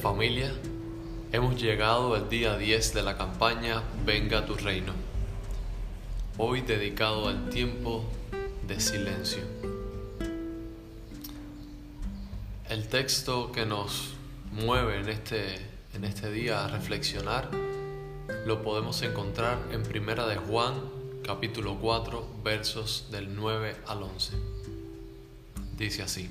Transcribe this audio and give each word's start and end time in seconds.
Familia, 0.00 0.50
hemos 1.30 1.60
llegado 1.60 2.14
al 2.14 2.30
día 2.30 2.56
10 2.56 2.94
de 2.94 3.02
la 3.02 3.18
campaña 3.18 3.82
Venga 4.06 4.46
tu 4.46 4.54
reino, 4.54 4.94
hoy 6.38 6.62
dedicado 6.62 7.28
al 7.28 7.50
tiempo 7.50 8.06
de 8.66 8.80
silencio. 8.80 9.42
El 12.70 12.88
texto 12.88 13.52
que 13.52 13.66
nos 13.66 14.14
mueve 14.50 15.00
en 15.00 15.10
este, 15.10 15.56
en 15.92 16.04
este 16.04 16.32
día 16.32 16.64
a 16.64 16.68
reflexionar 16.68 17.50
lo 18.46 18.62
podemos 18.62 19.02
encontrar 19.02 19.58
en 19.72 19.82
Primera 19.82 20.26
de 20.26 20.36
Juan, 20.36 20.72
capítulo 21.22 21.78
4, 21.82 22.26
versos 22.42 23.08
del 23.10 23.36
9 23.36 23.76
al 23.88 24.04
11. 24.04 24.38
Dice 25.76 26.02
así. 26.02 26.30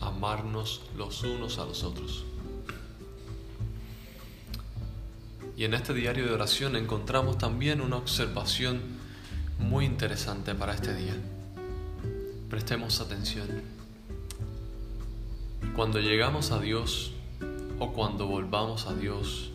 amarnos 0.00 0.82
los 0.96 1.22
unos 1.22 1.58
a 1.58 1.64
los 1.64 1.84
otros. 1.84 2.24
Y 5.56 5.64
en 5.64 5.74
este 5.74 5.92
diario 5.92 6.26
de 6.26 6.32
oración 6.32 6.74
encontramos 6.74 7.36
también 7.36 7.80
una 7.80 7.96
observación 7.96 8.80
muy 9.58 9.84
interesante 9.84 10.54
para 10.54 10.74
este 10.74 10.94
día. 10.94 11.14
Prestemos 12.48 13.00
atención. 13.00 13.62
Cuando 15.76 16.00
llegamos 16.00 16.50
a 16.50 16.60
Dios 16.60 17.12
o 17.78 17.92
cuando 17.92 18.26
volvamos 18.26 18.86
a 18.86 18.94
Dios 18.94 19.50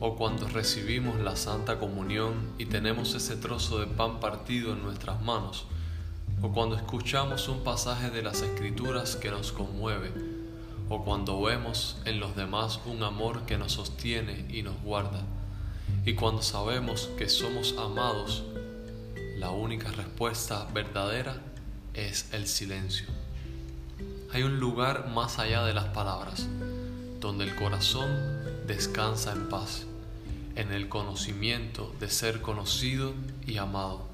o 0.00 0.16
cuando 0.16 0.46
recibimos 0.48 1.18
la 1.20 1.34
Santa 1.34 1.78
Comunión 1.78 2.52
y 2.58 2.66
tenemos 2.66 3.14
ese 3.14 3.36
trozo 3.36 3.80
de 3.80 3.86
pan 3.86 4.20
partido 4.20 4.74
en 4.74 4.82
nuestras 4.82 5.22
manos, 5.22 5.66
o 6.40 6.52
cuando 6.52 6.76
escuchamos 6.76 7.48
un 7.48 7.64
pasaje 7.64 8.10
de 8.10 8.22
las 8.22 8.42
escrituras 8.42 9.16
que 9.16 9.30
nos 9.30 9.52
conmueve, 9.52 10.12
o 10.88 11.04
cuando 11.04 11.40
vemos 11.42 11.98
en 12.04 12.20
los 12.20 12.36
demás 12.36 12.80
un 12.86 13.02
amor 13.02 13.44
que 13.44 13.58
nos 13.58 13.72
sostiene 13.72 14.46
y 14.48 14.62
nos 14.62 14.80
guarda, 14.82 15.22
y 16.04 16.14
cuando 16.14 16.42
sabemos 16.42 17.10
que 17.18 17.28
somos 17.28 17.74
amados, 17.76 18.44
la 19.36 19.50
única 19.50 19.90
respuesta 19.90 20.66
verdadera 20.72 21.40
es 21.94 22.32
el 22.32 22.46
silencio. 22.46 23.06
Hay 24.32 24.42
un 24.42 24.60
lugar 24.60 25.08
más 25.08 25.38
allá 25.38 25.64
de 25.64 25.74
las 25.74 25.86
palabras, 25.86 26.46
donde 27.20 27.44
el 27.44 27.54
corazón 27.56 28.08
descansa 28.66 29.32
en 29.32 29.48
paz, 29.48 29.86
en 30.54 30.72
el 30.72 30.88
conocimiento 30.88 31.94
de 31.98 32.10
ser 32.10 32.40
conocido 32.40 33.14
y 33.46 33.56
amado. 33.58 34.07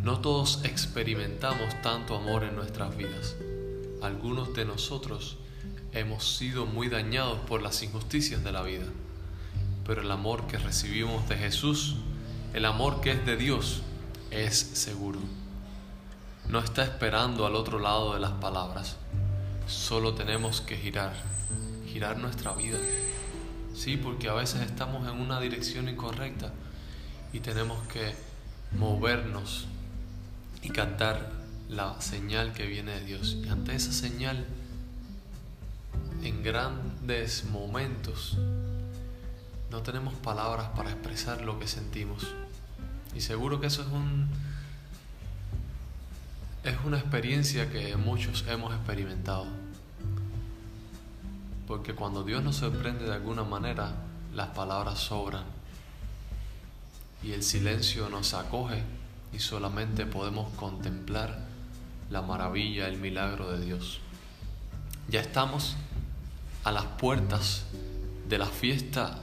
No 0.00 0.20
todos 0.20 0.64
experimentamos 0.64 1.80
tanto 1.82 2.16
amor 2.16 2.44
en 2.44 2.56
nuestras 2.56 2.96
vidas. 2.96 3.36
Algunos 4.02 4.52
de 4.54 4.64
nosotros 4.64 5.36
hemos 5.92 6.36
sido 6.36 6.66
muy 6.66 6.88
dañados 6.88 7.38
por 7.40 7.62
las 7.62 7.82
injusticias 7.82 8.42
de 8.42 8.52
la 8.52 8.62
vida. 8.62 8.86
Pero 9.86 10.02
el 10.02 10.10
amor 10.10 10.46
que 10.46 10.58
recibimos 10.58 11.28
de 11.28 11.36
Jesús, 11.36 11.96
el 12.52 12.64
amor 12.64 13.00
que 13.00 13.12
es 13.12 13.26
de 13.26 13.36
Dios, 13.36 13.82
es 14.30 14.56
seguro. 14.58 15.20
No 16.48 16.58
está 16.58 16.82
esperando 16.82 17.46
al 17.46 17.54
otro 17.54 17.78
lado 17.78 18.14
de 18.14 18.20
las 18.20 18.32
palabras. 18.32 18.96
Solo 19.66 20.14
tenemos 20.14 20.60
que 20.60 20.76
girar, 20.76 21.12
girar 21.86 22.18
nuestra 22.18 22.52
vida. 22.54 22.78
Sí, 23.74 23.96
porque 23.96 24.28
a 24.28 24.34
veces 24.34 24.62
estamos 24.62 25.08
en 25.08 25.20
una 25.20 25.40
dirección 25.40 25.88
incorrecta 25.88 26.52
y 27.32 27.40
tenemos 27.40 27.86
que 27.88 28.14
movernos 28.78 29.66
y 30.62 30.70
cantar 30.70 31.32
la 31.68 32.00
señal 32.00 32.52
que 32.52 32.66
viene 32.66 32.92
de 32.92 33.04
Dios. 33.04 33.36
Y 33.44 33.48
ante 33.48 33.74
esa 33.74 33.92
señal, 33.92 34.46
en 36.22 36.42
grandes 36.42 37.44
momentos, 37.46 38.38
no 39.70 39.82
tenemos 39.82 40.14
palabras 40.14 40.68
para 40.76 40.90
expresar 40.90 41.42
lo 41.42 41.58
que 41.58 41.66
sentimos. 41.66 42.28
Y 43.14 43.20
seguro 43.20 43.60
que 43.60 43.66
eso 43.66 43.82
es 43.82 43.88
un 43.88 44.30
es 46.64 46.76
una 46.84 46.98
experiencia 46.98 47.70
que 47.70 47.96
muchos 47.96 48.44
hemos 48.46 48.72
experimentado. 48.72 49.46
Porque 51.66 51.94
cuando 51.94 52.22
Dios 52.22 52.42
nos 52.44 52.56
sorprende 52.56 53.04
de 53.04 53.14
alguna 53.14 53.42
manera, 53.42 53.94
las 54.32 54.48
palabras 54.48 55.00
sobran 55.00 55.44
y 57.22 57.32
el 57.32 57.42
silencio 57.42 58.08
nos 58.08 58.34
acoge 58.34 58.82
y 59.32 59.38
solamente 59.38 60.06
podemos 60.06 60.52
contemplar 60.54 61.38
la 62.10 62.22
maravilla, 62.22 62.88
el 62.88 62.98
milagro 62.98 63.50
de 63.50 63.64
Dios. 63.64 64.00
Ya 65.08 65.20
estamos 65.20 65.76
a 66.64 66.72
las 66.72 66.84
puertas 66.84 67.64
de 68.28 68.38
la 68.38 68.46
fiesta 68.46 69.18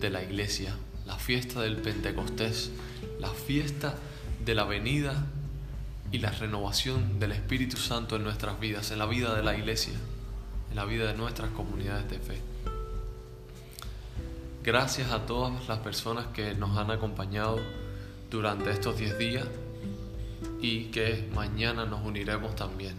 de 0.00 0.10
la 0.10 0.22
iglesia, 0.22 0.76
la 1.06 1.16
fiesta 1.16 1.60
del 1.62 1.76
Pentecostés, 1.76 2.70
la 3.20 3.30
fiesta 3.30 3.94
de 4.44 4.54
la 4.54 4.64
venida 4.64 5.24
y 6.12 6.18
la 6.18 6.30
renovación 6.30 7.18
del 7.18 7.32
Espíritu 7.32 7.76
Santo 7.76 8.16
en 8.16 8.24
nuestras 8.24 8.60
vidas, 8.60 8.90
en 8.90 8.98
la 8.98 9.06
vida 9.06 9.34
de 9.34 9.42
la 9.42 9.56
iglesia, 9.56 9.94
en 10.70 10.76
la 10.76 10.84
vida 10.84 11.06
de 11.06 11.14
nuestras 11.14 11.50
comunidades 11.50 12.08
de 12.10 12.18
fe. 12.18 12.40
Gracias 14.62 15.10
a 15.10 15.26
todas 15.26 15.68
las 15.68 15.78
personas 15.80 16.26
que 16.28 16.54
nos 16.54 16.76
han 16.78 16.90
acompañado 16.90 17.60
durante 18.34 18.72
estos 18.72 18.98
10 18.98 19.16
días 19.16 19.46
y 20.60 20.86
que 20.86 21.30
mañana 21.36 21.84
nos 21.84 22.04
uniremos 22.04 22.56
también, 22.56 22.96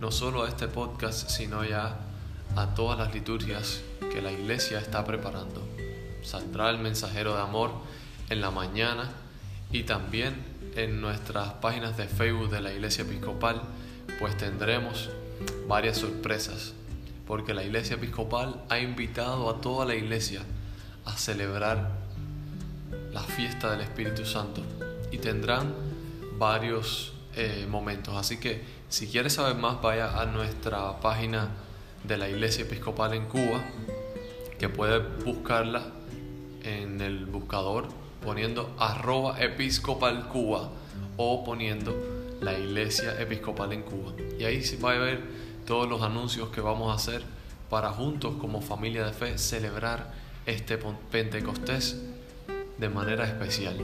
no 0.00 0.12
solo 0.12 0.44
a 0.44 0.48
este 0.48 0.68
podcast, 0.68 1.28
sino 1.28 1.64
ya 1.64 1.98
a 2.54 2.74
todas 2.76 2.96
las 2.96 3.12
liturgias 3.12 3.80
que 4.12 4.22
la 4.22 4.30
iglesia 4.30 4.78
está 4.78 5.04
preparando. 5.04 5.66
Saldrá 6.22 6.70
el 6.70 6.78
mensajero 6.78 7.34
de 7.34 7.42
amor 7.42 7.72
en 8.28 8.40
la 8.40 8.52
mañana 8.52 9.10
y 9.72 9.82
también 9.82 10.36
en 10.76 11.00
nuestras 11.00 11.54
páginas 11.54 11.96
de 11.96 12.06
Facebook 12.06 12.50
de 12.50 12.60
la 12.60 12.72
iglesia 12.72 13.02
episcopal, 13.02 13.62
pues 14.20 14.36
tendremos 14.36 15.10
varias 15.66 15.98
sorpresas, 15.98 16.74
porque 17.26 17.54
la 17.54 17.64
iglesia 17.64 17.96
episcopal 17.96 18.62
ha 18.68 18.78
invitado 18.78 19.50
a 19.50 19.60
toda 19.60 19.84
la 19.84 19.96
iglesia 19.96 20.42
a 21.04 21.16
celebrar 21.16 21.90
la 23.12 23.22
fiesta 23.22 23.70
del 23.72 23.80
Espíritu 23.80 24.24
Santo 24.24 24.62
y 25.10 25.18
tendrán 25.18 25.74
varios 26.38 27.12
eh, 27.34 27.66
momentos. 27.68 28.14
Así 28.16 28.38
que 28.38 28.62
si 28.88 29.06
quieres 29.06 29.34
saber 29.34 29.56
más, 29.56 29.80
vaya 29.80 30.20
a 30.20 30.26
nuestra 30.26 31.00
página 31.00 31.48
de 32.04 32.16
la 32.16 32.28
Iglesia 32.28 32.64
Episcopal 32.64 33.14
en 33.14 33.26
Cuba, 33.26 33.62
que 34.58 34.68
puedes 34.68 35.02
buscarla 35.24 35.82
en 36.62 37.00
el 37.00 37.26
buscador 37.26 37.88
poniendo 38.22 38.74
arroba 38.78 39.40
episcopal 39.40 40.28
Cuba 40.28 40.68
o 41.16 41.44
poniendo 41.44 41.94
la 42.40 42.58
Iglesia 42.58 43.20
Episcopal 43.20 43.72
en 43.72 43.82
Cuba. 43.82 44.12
Y 44.38 44.44
ahí 44.44 44.62
va 44.82 44.92
a 44.92 44.98
ver 44.98 45.22
todos 45.66 45.88
los 45.88 46.02
anuncios 46.02 46.50
que 46.50 46.60
vamos 46.60 46.90
a 46.90 46.94
hacer 46.94 47.22
para 47.68 47.90
juntos 47.90 48.34
como 48.40 48.60
familia 48.60 49.06
de 49.06 49.12
fe 49.12 49.38
celebrar 49.38 50.12
este 50.46 50.78
Pentecostés 51.10 51.96
de 52.80 52.88
manera 52.88 53.26
especial. 53.26 53.76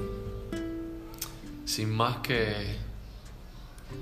Sin 1.66 1.94
más 1.94 2.16
que 2.18 2.76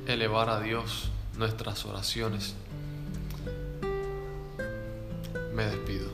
elevar 0.07 0.49
a 0.49 0.61
Dios 0.61 1.11
nuestras 1.37 1.85
oraciones, 1.85 2.55
me 5.53 5.65
despido. 5.65 6.07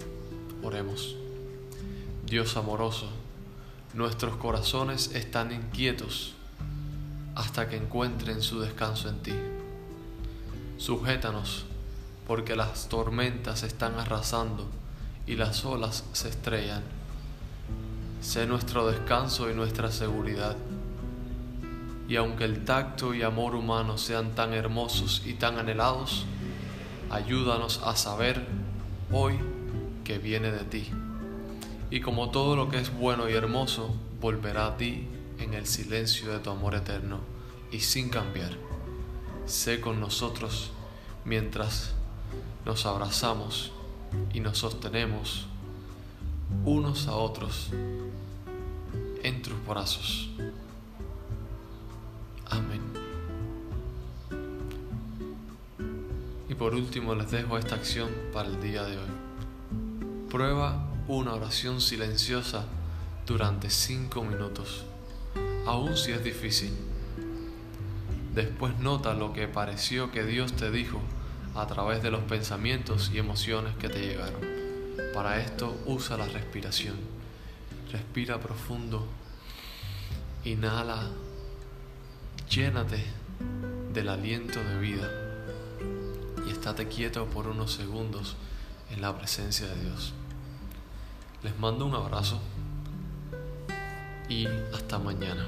Oremos. 0.63 1.15
Dios 2.25 2.57
amoroso, 2.57 3.11
nuestros 3.93 4.37
corazones 4.37 5.15
están 5.15 5.53
inquietos 5.53 6.35
hasta 7.35 7.69
que 7.69 7.77
encuentren 7.77 8.41
su 8.41 8.61
descanso 8.61 9.11
en 9.11 9.19
ti. 9.19 9.35
Sujétanos, 10.79 11.67
porque 12.27 12.57
las 12.57 12.89
tormentas 12.89 13.63
están 13.63 13.99
arrasando 13.99 14.67
y 15.27 15.37
las 15.37 15.67
olas 15.67 16.05
se 16.13 16.31
estrellan 16.31 17.00
sé 18.21 18.47
nuestro 18.47 18.87
descanso 18.91 19.51
y 19.51 19.55
nuestra 19.55 19.91
seguridad. 19.91 20.57
Y 22.09 22.17
aunque 22.17 22.45
el 22.45 22.65
tacto 22.65 23.15
y 23.15 23.23
amor 23.23 23.55
humano 23.55 23.97
sean 23.97 24.35
tan 24.35 24.53
hermosos 24.53 25.23
y 25.25 25.35
tan 25.35 25.59
anhelados, 25.59 26.27
ayúdanos 27.09 27.81
a 27.85 27.97
saber 27.97 28.45
hoy 29.13 29.39
que 30.05 30.19
viene 30.19 30.51
de 30.51 30.65
ti. 30.65 30.89
Y 31.91 32.01
como 32.01 32.31
todo 32.31 32.57
lo 32.57 32.69
que 32.69 32.79
es 32.79 32.93
bueno 32.93 33.29
y 33.29 33.33
hermoso, 33.33 33.95
volverá 34.21 34.67
a 34.67 34.77
ti 34.77 35.07
en 35.39 35.55
el 35.55 35.67
silencio 35.67 36.31
de 36.31 36.39
tu 36.41 36.51
amor 36.51 36.75
eterno 36.75 37.21
y 37.73 37.81
sin 37.81 38.11
cambiar. 38.11 38.53
Sé 39.47 39.81
con 39.81 40.01
nosotros 40.01 40.71
mientras 41.25 41.95
nos 42.65 42.87
abrazamos 42.87 43.73
y 44.33 44.41
nos 44.41 44.59
sostenemos 44.59 45.47
unos 46.65 47.07
a 47.07 47.15
otros 47.15 47.71
en 49.23 49.43
tus 49.43 49.55
brazos. 49.67 50.31
Amén. 52.47 52.81
Y 56.49 56.55
por 56.55 56.75
último 56.75 57.15
les 57.15 57.31
dejo 57.31 57.59
esta 57.59 57.77
acción 57.77 58.11
para 58.33 58.49
el 58.49 58.61
día 58.61 58.83
de 58.85 58.99
hoy. 58.99 59.11
Prueba 60.31 60.87
una 61.09 61.35
oración 61.35 61.81
silenciosa 61.81 62.65
durante 63.27 63.71
cinco 63.71 64.25
minutos, 64.25 64.85
aun 65.67 65.97
si 65.97 66.13
es 66.13 66.23
difícil. 66.23 66.73
Después 68.35 68.79
nota 68.79 69.15
lo 69.15 69.33
que 69.33 69.49
pareció 69.49 70.13
que 70.13 70.25
Dios 70.25 70.53
te 70.53 70.71
dijo 70.71 71.01
a 71.55 71.67
través 71.67 72.03
de 72.03 72.11
los 72.11 72.23
pensamientos 72.23 73.11
y 73.13 73.19
emociones 73.19 73.75
que 73.77 73.89
te 73.89 74.01
llegaron. 74.01 74.70
Para 75.15 75.41
esto 75.41 75.77
usa 75.87 76.17
la 76.17 76.27
respiración. 76.27 76.97
Respira 77.91 78.39
profundo. 78.39 79.07
Inhala. 80.45 81.11
Llénate 82.49 83.05
del 83.93 84.09
aliento 84.09 84.61
de 84.63 84.79
vida. 84.79 85.11
Y 86.47 86.51
estate 86.51 86.89
quieto 86.89 87.27
por 87.27 87.49
unos 87.49 87.73
segundos 87.73 88.37
en 88.91 89.03
la 89.03 89.17
presencia 89.17 89.67
de 89.67 89.85
Dios. 89.85 90.13
Les 91.43 91.59
mando 91.59 91.87
un 91.87 91.95
abrazo 91.95 92.41
y 94.29 94.47
hasta 94.73 94.99
mañana. 94.99 95.47